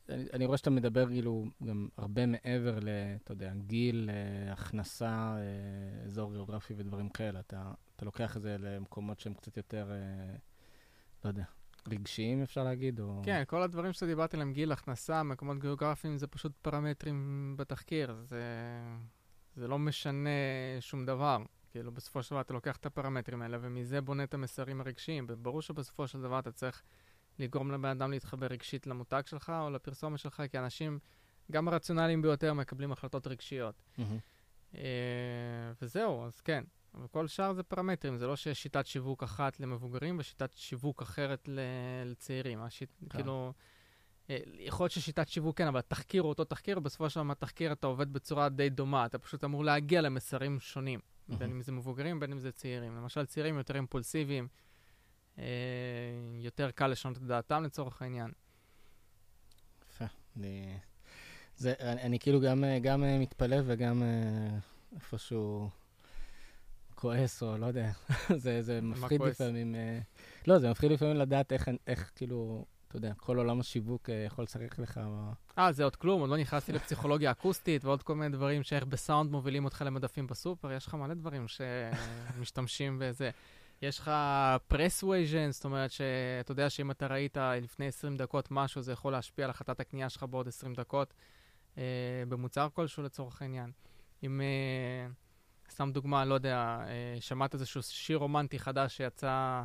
[0.08, 2.88] אני, אני רואה שאתה מדבר כאילו גם הרבה מעבר ל,
[3.24, 7.40] אתה יודע, גיל, אה, הכנסה, אה, אזור גיאוגרפי ודברים כאלה.
[7.40, 10.36] אתה, אתה לוקח את זה למקומות שהם קצת יותר, אה,
[11.24, 11.44] לא יודע,
[11.88, 13.22] רגשיים אפשר להגיד, או...
[13.24, 18.16] כן, כל הדברים שאתה דיברתי עליהם, גיל, הכנסה, מקומות גיאוגרפיים, זה פשוט פרמטרים בתחקיר.
[18.22, 18.42] זה,
[19.56, 20.30] זה לא משנה
[20.80, 21.38] שום דבר.
[21.70, 25.26] כאילו, בסופו של דבר אתה לוקח את הפרמטרים האלה, ומזה בונה את המסרים הרגשיים.
[25.38, 26.82] ברור שבסופו של דבר אתה צריך
[27.38, 30.98] לגרום לבן אדם להתחבר רגשית למותג שלך או לפרסומת שלך, כי אנשים,
[31.52, 33.82] גם הרציונליים ביותר, מקבלים החלטות רגשיות.
[34.74, 34.80] אה,
[35.82, 36.64] וזהו, אז כן.
[36.94, 41.48] אבל כל שאר זה פרמטרים, זה לא שיש שיטת שיווק אחת למבוגרים ושיטת שיווק אחרת
[41.48, 41.60] ל-
[42.04, 42.62] לצעירים.
[42.62, 43.06] השיט, כן.
[43.08, 43.52] כאילו,
[44.30, 47.72] אה, יכול להיות ששיטת שיווק כן, אבל התחקיר הוא אותו תחקיר, ובסופו של דבר מהתחקיר
[47.72, 51.52] אתה עובד בצורה די דומה, אתה פשוט אמור להגיע למסרים שונים, בין מהמם.
[51.52, 52.96] אם זה מבוגרים, בין אם זה צעירים.
[52.96, 54.48] למשל, צעירים יותר אימפולסיביים,
[55.38, 55.44] אה,
[56.34, 58.30] יותר קל לשנות את דעתם לצורך העניין.
[59.90, 60.04] יפה.
[60.36, 60.78] אני,
[61.56, 64.02] זה, אני, אני כאילו גם, אה, גם מתפלא וגם
[64.94, 65.70] איפשהו
[67.00, 67.90] כועס, או לא יודע.
[68.44, 69.22] זה, זה מפחיד?
[69.22, 69.74] לפעמים.
[69.74, 69.98] אה,
[70.46, 74.44] לא, זה מפחיד לפעמים לדעת איך, איך כאילו, אתה יודע, כל עולם השיווק אה, יכול
[74.44, 75.00] לשחק לך.
[75.58, 79.30] אה, זה עוד כלום, עוד לא נכנסתי לפסיכולוגיה אקוסטית ועוד כל מיני דברים שאיך בסאונד
[79.30, 83.30] מובילים אותך למדפים בסופר, יש לך מלא דברים שמשתמשים בזה.
[83.82, 84.10] יש לך
[84.68, 89.44] persuasion, זאת אומרת שאתה יודע שאם אתה ראית לפני 20 דקות משהו, זה יכול להשפיע
[89.44, 91.14] על החלטת הקנייה שלך בעוד 20 דקות,
[91.78, 91.82] אה,
[92.28, 93.70] במוצר כלשהו לצורך העניין.
[94.22, 95.12] אם, אה,
[95.80, 99.62] סתם דוגמה, לא יודע, אה, שמעת איזשהו שיר רומנטי חדש שיצא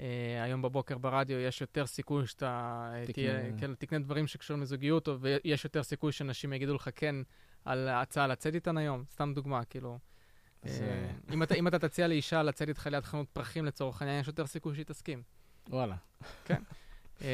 [0.00, 2.46] אה, היום בבוקר ברדיו, יש יותר סיכוי שאתה
[2.94, 3.12] אה, תקנה.
[3.60, 7.14] כן, תקנה דברים שקשורים לזוגיות, ויש יותר סיכוי שאנשים יגידו לך כן
[7.64, 9.04] על ההצעה לצאת איתן היום.
[9.10, 9.98] סתם דוגמה, כאילו.
[11.32, 14.46] אם אתה- אם אתה תציע לאישה לצאת איתך ליד חנות פרחים לצורך העניין, יש יותר
[14.46, 15.22] סיכוי שהיא תסכים.
[15.70, 15.96] וואלה.
[17.22, 17.28] אה,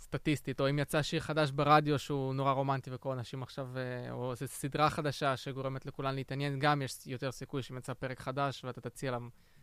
[0.00, 4.30] סטטיסטית, או אם יצא שיר חדש ברדיו שהוא נורא רומנטי וכל אנשים עכשיו, אה, או
[4.30, 8.80] איזו סדרה חדשה שגורמת לכולן להתעניין, גם יש יותר סיכוי שאם יצא פרק חדש ואתה
[8.80, 9.18] תציע לה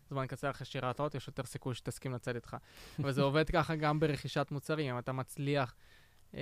[0.10, 2.58] זמן קצר אחרי שירת האות, יש יותר סיכוי שתסכים לצאת איתך.
[3.06, 5.76] וזה עובד ככה גם ברכישת מוצרים, אם אתה מצליח
[6.36, 6.42] אה,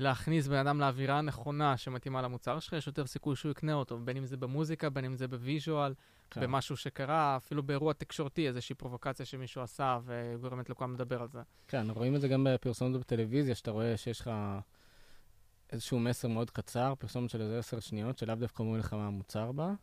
[0.00, 4.16] להכניס בן אדם לאווירה הנכונה שמתאימה למוצר שלך, יש יותר סיכוי שהוא יקנה אותו, בין
[4.16, 5.94] אם זה במוזיקה, בין אם זה ב visual,
[6.30, 6.40] כן.
[6.40, 11.40] במשהו שקרה, אפילו באירוע תקשורתי, איזושהי פרובוקציה שמישהו עשה וגורמת לכולם לדבר על זה.
[11.68, 14.30] כן, רואים את זה גם בפרסומות בטלוויזיה, שאתה רואה שיש לך
[15.72, 19.52] איזשהו מסר מאוד קצר, פרסומת של איזה עשר שניות, שלאו דווקא אומרים לך מה המוצר
[19.52, 19.74] בה.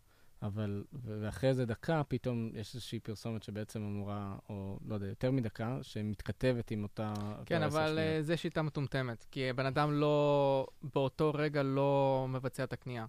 [0.44, 5.78] אבל, ואחרי איזה דקה, פתאום יש איזושהי פרסומת שבעצם אמורה, או לא יודע, יותר מדקה,
[5.82, 7.14] שמתכתבת עם אותה...
[7.46, 12.74] כן, אבל uh, זה שיטה מטומטמת, כי בן אדם לא, באותו רגע לא מבצע את
[12.74, 13.06] הקנייה.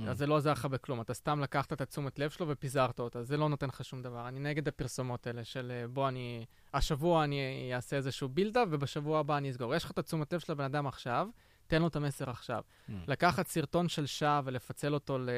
[0.00, 0.04] Mm.
[0.08, 3.22] אז זה לא עזר לך בכלום, אתה סתם לקחת את התשומת לב שלו ופיזרת אותה,
[3.22, 4.28] זה לא נותן לך שום דבר.
[4.28, 9.36] אני נגד הפרסומות האלה של אה, בוא אני, השבוע אני אעשה איזשהו בילדאפ ובשבוע הבא
[9.36, 9.74] אני אסגור.
[9.74, 11.28] יש לך את התשומת לב של הבן אדם עכשיו,
[11.66, 12.62] תן לו את המסר עכשיו.
[12.88, 12.92] Mm.
[13.08, 15.28] לקחת סרטון של שעה ולפצל אותו ל...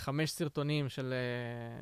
[0.00, 1.14] חמש סרטונים של,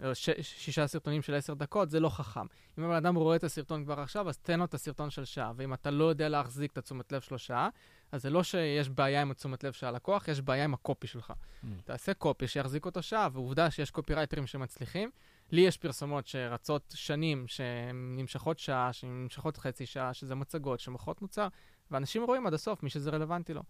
[0.02, 2.46] אה, לא, ש, שישה סרטונים של עשר דקות, זה לא חכם.
[2.78, 5.52] אם הבן אדם רואה את הסרטון כבר עכשיו, אז תן לו את הסרטון של שעה.
[5.56, 7.68] ואם אתה לא יודע להחזיק את התשומת לב שלו שעה,
[8.12, 11.30] אז זה לא שיש בעיה עם התשומת לב של הלקוח, יש בעיה עם הקופי שלך.
[11.30, 11.66] Mm.
[11.84, 15.10] תעשה קופי שיחזיק אותו שעה, ועובדה שיש קופירייטרים שמצליחים.
[15.52, 21.48] לי יש פרסומות שרצות שנים, שנמשכות שעה, שנמשכות חצי שעה, שזה מצגות שמוכרות מוצר,
[21.90, 23.62] ואנשים רואים עד הסוף, מי שזה רלוונטי לו.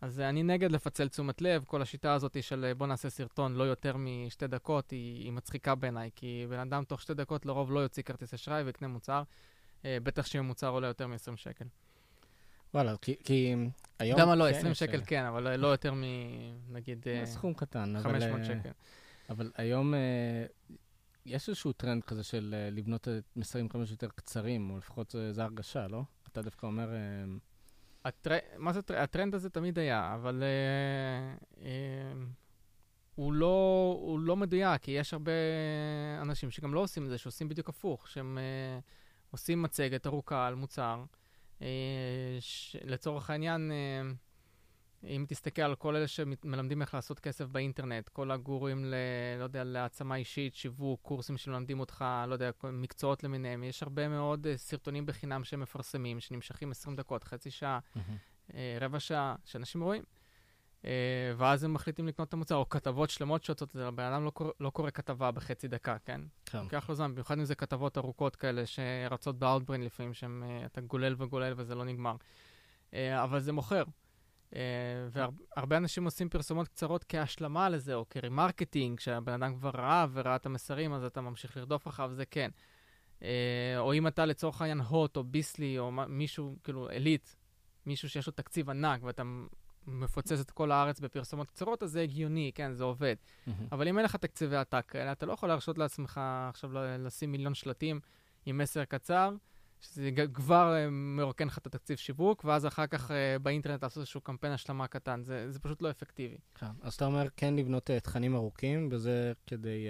[0.00, 3.64] אז אני נגד לפצל תשומת לב, כל השיטה הזאת של אה, בוא נעשה סרטון לא
[3.64, 7.80] יותר משתי דקות, היא, היא מצחיקה בעיניי, כי בן אדם תוך שתי דקות לרוב לא
[7.80, 9.22] יוציא כרטיס אשראי ויקנה מוצר,
[9.84, 11.64] אה, בטח שאם המוצר עולה יותר מ-20 שקל.
[12.74, 13.54] וואלה, כי, כי
[13.98, 14.20] היום...
[14.20, 15.06] למה לא, 20 שקל ש...
[15.06, 16.02] כן, אבל לא, יותר מ...
[16.68, 17.08] נגיד...
[17.08, 18.44] אה, סכום קטן, 500 אבל...
[18.44, 18.70] שקל.
[19.30, 19.94] אבל היום
[21.26, 26.02] יש איזשהו טרנד כזה של לבנות מסרים כמה שיותר קצרים, או לפחות זו הרגשה, לא?
[26.32, 26.88] אתה דווקא אומר...
[28.06, 28.36] הטר...
[28.58, 29.00] מה זה טרנד?
[29.00, 31.62] הטרנד הזה תמיד היה, אבל אה, אה,
[33.14, 35.32] הוא, לא, הוא לא מדויק, כי יש הרבה
[36.22, 38.82] אנשים שגם לא עושים את זה, שעושים בדיוק הפוך, שהם uh,
[39.30, 41.04] עושים מצגת ארוכה על מוצר.
[41.58, 41.62] Uh,
[42.40, 42.76] ש...
[42.84, 44.25] לצורך העניין, uh,
[45.04, 48.94] אם תסתכל על כל אלה שמלמדים איך לעשות כסף באינטרנט, כל הגורים, ל,
[49.38, 54.46] לא יודע, להעצמה אישית, שיווק, קורסים שמלמדים אותך, לא יודע, מקצועות למיניהם, יש הרבה מאוד
[54.46, 58.50] uh, סרטונים בחינם שהם מפרסמים, שנמשכים 20 דקות, חצי שעה, mm-hmm.
[58.50, 60.02] uh, רבע שעה, שאנשים רואים.
[60.82, 60.86] Uh,
[61.36, 64.90] ואז הם מחליטים לקנות את המוצר, או כתבות שלמות שיוצאות, הבן אדם לא, לא קורא
[64.90, 66.20] כתבה בחצי דקה, כן?
[66.46, 66.58] כן.
[66.58, 71.54] לוקח לו זמן, במיוחד אם זה כתבות ארוכות כאלה שרצות באאוטברין לפעמים, שאתה גולל וגולל
[71.56, 72.16] וזה לא נגמר.
[72.92, 73.82] אבל זה מוכר.
[74.50, 74.56] אה,
[75.10, 80.36] והרבה אנשים עושים פרסומות קצרות כהשלמה לזה, או כ remarketing, כשהבן אדם כבר ראה וראה
[80.36, 82.50] את המסרים, אז אתה ממשיך לרדוף אחריו, זה כן.
[83.20, 83.22] אה,
[83.78, 87.28] או אם אתה לצורך העניין הוט, או ביסלי, או מישהו, כאילו, אליט,
[87.86, 89.22] מישהו שיש לו תקציב ענק, ואתה
[89.86, 93.16] מפוצץ את כל הארץ בפרסומות קצרות, אז זה הגיוני, כן, זה עובד.
[93.16, 93.50] Mm-hmm.
[93.72, 97.54] אבל אם אין לך תקציבי עתק כאלה, אתה לא יכול להרשות לעצמך עכשיו לשים מיליון
[97.54, 98.00] שלטים
[98.46, 99.30] עם מסר קצר.
[99.80, 104.20] שזה כבר אה, מרוקן לך את התקציב שיווק, ואז אחר כך אה, באינטרנט לעשות איזשהו
[104.20, 105.22] קמפיין השלמה קטן.
[105.24, 106.36] זה, זה פשוט לא אפקטיבי.
[106.54, 109.86] כן, אז אתה אומר כן לבנות uh, תכנים ארוכים, וזה כדי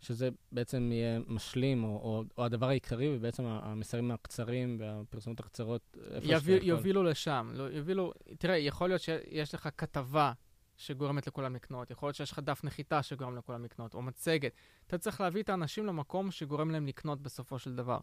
[0.00, 6.26] שזה בעצם יהיה משלים, או, או, או הדבר העיקרי, ובעצם המסרים הקצרים והפרסומות הקצרות, איפה
[6.26, 6.68] שאתה יכול...
[6.68, 7.50] יובילו לשם.
[7.54, 10.32] לא, יובילו, תראה, יכול להיות שיש לך כתבה
[10.76, 14.52] שגורמת לכולם לקנות, יכול להיות שיש לך דף נחיתה שגורם לכולם לקנות, או מצגת.
[14.86, 17.98] אתה צריך להביא את האנשים למקום שגורם להם לקנות בסופו של דבר.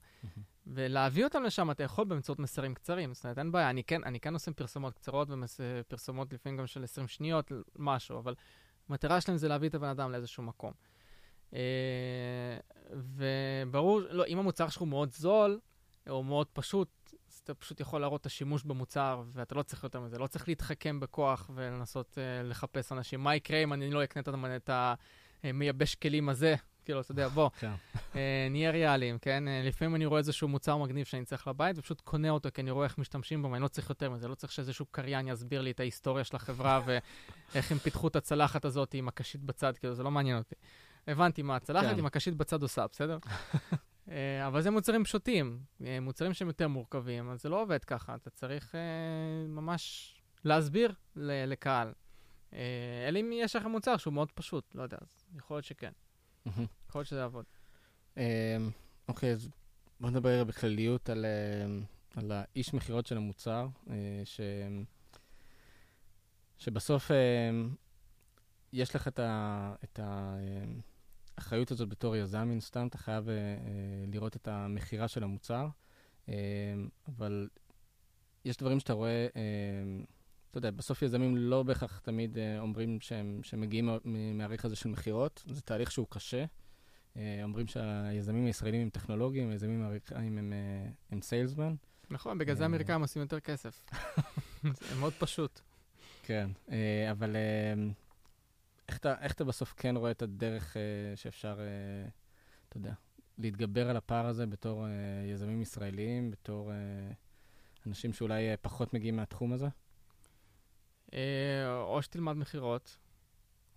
[0.67, 3.13] ולהביא אותם לשם אתה יכול באמצעות מסרים קצרים.
[3.13, 5.27] זאת אומרת, אין בעיה, אני כן, אני כן עושה פרסומות קצרות
[5.59, 8.35] ופרסומות לפעמים גם של 20 שניות, משהו, אבל
[8.89, 10.71] המטרה שלהם זה להביא את הבן אדם לאיזשהו מקום.
[11.53, 12.57] אה,
[12.91, 15.59] וברור, לא, אם המוצר שלך הוא מאוד זול,
[16.09, 16.87] או מאוד פשוט,
[17.39, 20.17] אז אתה פשוט יכול להראות את השימוש במוצר, ואתה לא צריך יותר מזה.
[20.17, 23.23] לא צריך להתחכם בכוח ולנסות uh, לחפש אנשים.
[23.23, 24.23] מה יקרה אם אני לא אקנה
[24.55, 24.69] את
[25.43, 26.55] המייבש כלים הזה?
[26.85, 27.65] כאילו, אתה יודע, בוא, uh,
[28.51, 29.43] נהיה ריאליים, כן?
[29.47, 32.71] Uh, לפעמים אני רואה איזשהו מוצר מגניב שאני צריך לבית, ופשוט קונה אותו, כי אני
[32.71, 34.27] רואה איך משתמשים בו, ואני לא צריך יותר מזה.
[34.27, 38.65] לא צריך שאיזשהו קריין יסביר לי את ההיסטוריה של החברה, ואיך הם פיתחו את הצלחת
[38.65, 40.55] הזאת עם הקשית בצד, כאילו, זה לא מעניין אותי.
[41.07, 41.99] הבנתי מה הצלחת כן.
[41.99, 43.17] עם הקשית בצד עושה, בסדר?
[44.09, 48.15] אה, אבל זה מוצרים פשוטים, אה, מוצרים שהם יותר מורכבים, אז זה לא עובד ככה,
[48.15, 51.93] אתה צריך אה, ממש להסביר לקהל.
[53.07, 55.91] אלא אם יש לכם מוצר שהוא מאוד פשוט, לא יודע, אז יכול להיות שכן.
[56.45, 57.45] יכול להיות שזה יעבוד.
[59.07, 59.49] אוקיי, אז
[59.99, 61.25] בוא נדבר בכלליות על,
[62.15, 63.67] על האיש מכירות של המוצר,
[64.25, 64.41] ש...
[66.57, 67.11] שבסוף
[68.73, 69.73] יש לך את ה...
[69.83, 70.35] את ה
[71.39, 73.39] האחריות הזאת בתור יזם, מן סתם, אתה חייב אה, אה,
[74.11, 75.67] לראות את המכירה של המוצר,
[76.29, 76.33] אה,
[77.07, 77.49] אבל
[78.45, 79.41] יש דברים שאתה רואה, אה,
[80.49, 84.89] אתה יודע, בסוף יזמים לא בהכרח תמיד אה, אומרים שהם, שהם מגיעים מהעריך הזה של
[84.89, 86.45] מכירות, זה תהליך שהוא קשה.
[87.17, 91.75] אה, אומרים שהיזמים הישראלים הם טכנולוגיים, היזמים האמריקאים הם, אה, הם סיילסמן.
[92.09, 93.81] נכון, בגלל זה אה, האמריקאים עושים יותר כסף.
[94.63, 95.59] זה מאוד פשוט.
[96.23, 97.35] כן, אה, אבל...
[98.89, 100.79] אה, איך אתה, איך אתה בסוף כן רואה את הדרך uh,
[101.17, 102.11] שאפשר, uh,
[102.69, 102.93] אתה יודע,
[103.37, 104.89] להתגבר על הפער הזה בתור uh,
[105.33, 109.67] יזמים ישראלים, בתור uh, אנשים שאולי uh, פחות מגיעים מהתחום הזה?
[111.07, 111.13] Uh,
[111.81, 112.97] או שתלמד מכירות,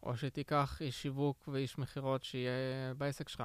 [0.03, 3.43] או שתיקח איש שיווק ואיש מכירות שיהיה בעסק שלך.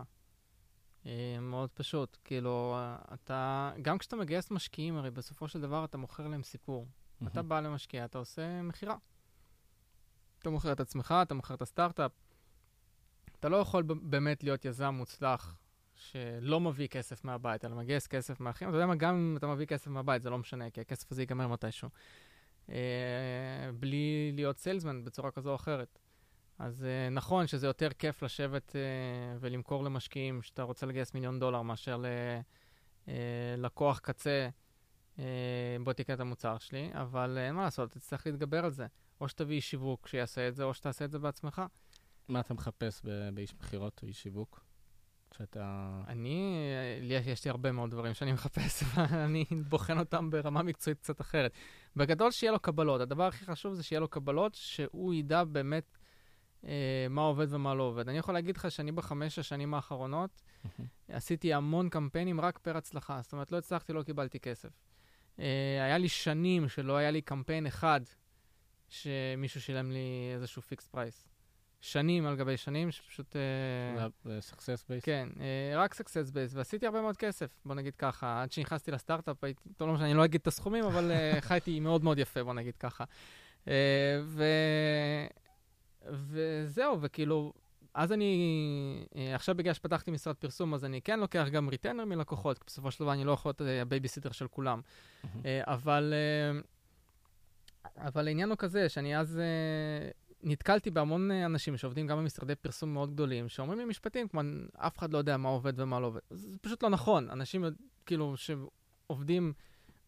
[1.06, 2.18] אה, מאוד פשוט.
[2.24, 2.78] כאילו,
[3.14, 6.86] אתה, גם כשאתה מגייס משקיעים, הרי בסופו של דבר אתה מוכר להם סיפור.
[6.86, 7.28] Mm-hmm.
[7.28, 8.96] אתה בא למשקיע, אתה עושה מכירה.
[10.48, 12.12] אתה מוכר את עצמך, אתה מוכר את הסטארט-אפ.
[13.40, 15.58] אתה לא יכול באמת להיות יזם מוצלח
[15.96, 18.70] שלא מביא כסף מהבית, אלא מגייס כסף מהאחים.
[18.70, 21.22] אתה יודע מה, גם אם אתה מביא כסף מהבית, זה לא משנה, כי הכסף הזה
[21.22, 21.90] ייגמר מתישהו.
[22.70, 22.76] אה,
[23.80, 26.00] בלי להיות סיילסמן בצורה כזו או אחרת.
[26.60, 31.62] אז uh, נכון שזה יותר כיף לשבת uh, ולמכור למשקיעים שאתה רוצה לגייס מיליון דולר
[31.62, 32.04] מאשר
[33.08, 34.50] ללקוח uh, קצה,
[35.16, 35.20] uh,
[35.84, 38.88] בוא תקרא את המוצר שלי, אבל אין uh, מה לעשות, צריך להתגבר על זה.
[39.22, 41.62] או שתביא שיווק שיעשה את זה, או שתעשה את זה בעצמך.
[42.28, 43.02] מה אתה מחפש
[43.34, 44.68] באיש מכירות או איש שיווק?
[45.34, 45.90] שאתה...
[46.08, 46.68] אני,
[47.02, 51.52] לי יש לי הרבה מאוד דברים שאני מחפש, ואני בוחן אותם ברמה מקצועית קצת אחרת.
[51.96, 53.02] בגדול, שיהיה לו קבלות.
[53.02, 55.98] הדבר הכי חשוב זה שיהיה לו קבלות, שהוא ידע באמת
[56.66, 58.10] אה, מה עובד ומה לא עובד.
[58.10, 60.42] אני יכול להגיד לך שאני בחמש השנים האחרונות
[61.10, 63.20] עשיתי המון קמפיינים רק פר הצלחה.
[63.22, 64.70] זאת אומרת, לא הצלחתי, לא קיבלתי כסף.
[65.40, 68.02] אה, היה לי שנים שלא היה לי קמפיין אחד
[68.90, 71.28] שמישהו שילם לי איזשהו fixed price.
[71.82, 73.36] שנים על גבי שנים, שפשוט...
[74.24, 75.04] זה success base?
[75.04, 75.40] כן, אה,
[75.78, 78.42] רק success base, ועשיתי הרבה מאוד כסף, בוא נגיד ככה.
[78.42, 81.80] עד שנכנסתי לסטארט-אפ, הייתי, טוב, לא משנה, אני לא אגיד את הסכומים, אבל אה, חייתי
[81.80, 83.04] מאוד מאוד יפה, בוא נגיד ככה.
[83.66, 83.70] אה,
[84.24, 84.44] ו...
[86.12, 87.54] וזהו, וכאילו,
[87.94, 92.58] אז אני, אה, עכשיו בגלל שפתחתי משרד פרסום, אז אני כן לוקח גם retainer מלקוחות,
[92.58, 94.82] כי בסופו של דבר אני לא יכול להיות אה, הבייביסיטר של כולם.
[95.46, 96.14] אה, אבל,
[97.98, 99.40] אבל העניין הוא כזה, שאני אז
[100.44, 104.42] נתקלתי בהמון אנשים שעובדים גם במשרדי פרסום מאוד גדולים, שאומרים לי משפטים כמו,
[104.76, 106.20] אף אחד לא יודע מה עובד ומה לא עובד.
[106.30, 107.30] זה פשוט לא נכון.
[107.30, 107.64] אנשים,
[108.06, 109.54] כאילו, שעובדים...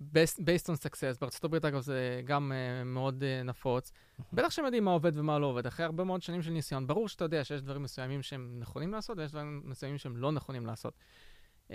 [0.02, 3.92] based on success, בארצות הברית אגב זה גם אה, מאוד אה, נפוץ.
[4.34, 6.88] בטח שהם יודעים מה עובד ומה לא עובד, אחרי הרבה מאוד שנים של ניסיון.
[6.88, 10.66] ברור שאתה יודע שיש דברים מסוימים שהם נכונים לעשות ויש דברים מסוימים שהם לא נכונים
[10.66, 10.94] לעשות.
[11.68, 11.72] Uh,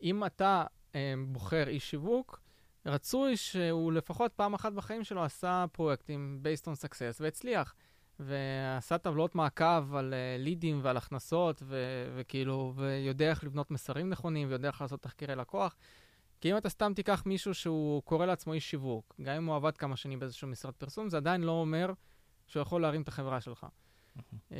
[0.00, 0.94] ואם אתה uh,
[1.26, 2.40] בוחר איש שיווק,
[2.86, 7.74] רצוי שהוא לפחות פעם אחת בחיים שלו עשה פרויקטים based on success והצליח.
[8.20, 14.48] ועשה טבלאות מעקב על uh, לידים ועל הכנסות, ו- וכאילו, ויודע איך לבנות מסרים נכונים,
[14.48, 15.76] ויודע איך לעשות תחקירי לקוח.
[16.40, 19.76] כי אם אתה סתם תיקח מישהו שהוא קורא לעצמו איש שיווק, גם אם הוא עבד
[19.76, 21.92] כמה שנים באיזשהו משרד פרסום, זה עדיין לא אומר
[22.46, 23.66] שהוא יכול להרים את החברה שלך.
[24.18, 24.52] Uh,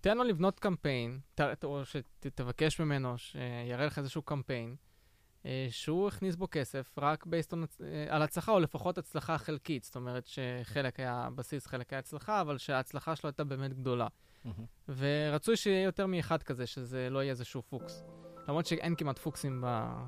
[0.00, 4.76] תן לו לבנות קמפיין, ת, או שתבקש ממנו שיראה לך איזשהו קמפיין,
[5.70, 9.84] שהוא הכניס בו כסף רק based on, uh, על הצלחה, או לפחות הצלחה חלקית.
[9.84, 14.06] זאת אומרת שחלק היה בסיס, חלק היה הצלחה, אבל שההצלחה שלו הייתה באמת גדולה.
[14.88, 18.04] ורצוי שיהיה יותר מאחד כזה, שזה לא יהיה איזשהו פוקס.
[18.48, 19.64] למרות שאין כמעט פוקסים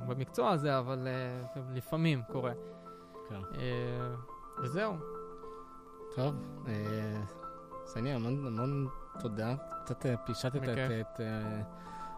[0.08, 1.08] במקצוע הזה, אבל
[1.54, 2.52] uh, לפעמים קורה.
[3.28, 3.40] כן.
[3.52, 4.96] Uh, וזהו.
[6.16, 6.68] טוב, uh,
[7.86, 8.88] סני, המון, המון
[9.20, 9.54] תודה.
[9.84, 10.68] קצת פישטת את,
[11.00, 11.22] את uh,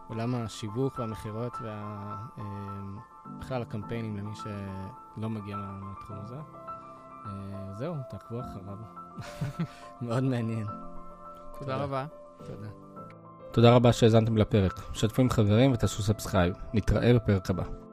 [0.09, 6.37] עולם השיווק והמכירות ובכלל uh, הקמפיינים למי שלא מגיע מהתחום הזה.
[7.25, 7.29] Uh,
[7.79, 8.79] זהו, תעקבו אחריו.
[10.03, 10.67] מאוד מעניין.
[10.67, 12.07] תודה, תודה רבה.
[12.39, 12.69] תודה.
[13.53, 14.81] תודה רבה שהאזנתם לפרק.
[14.93, 16.55] שתפו עם חברים ותעשו subscribe.
[16.75, 17.84] נתראה בפרק הבא.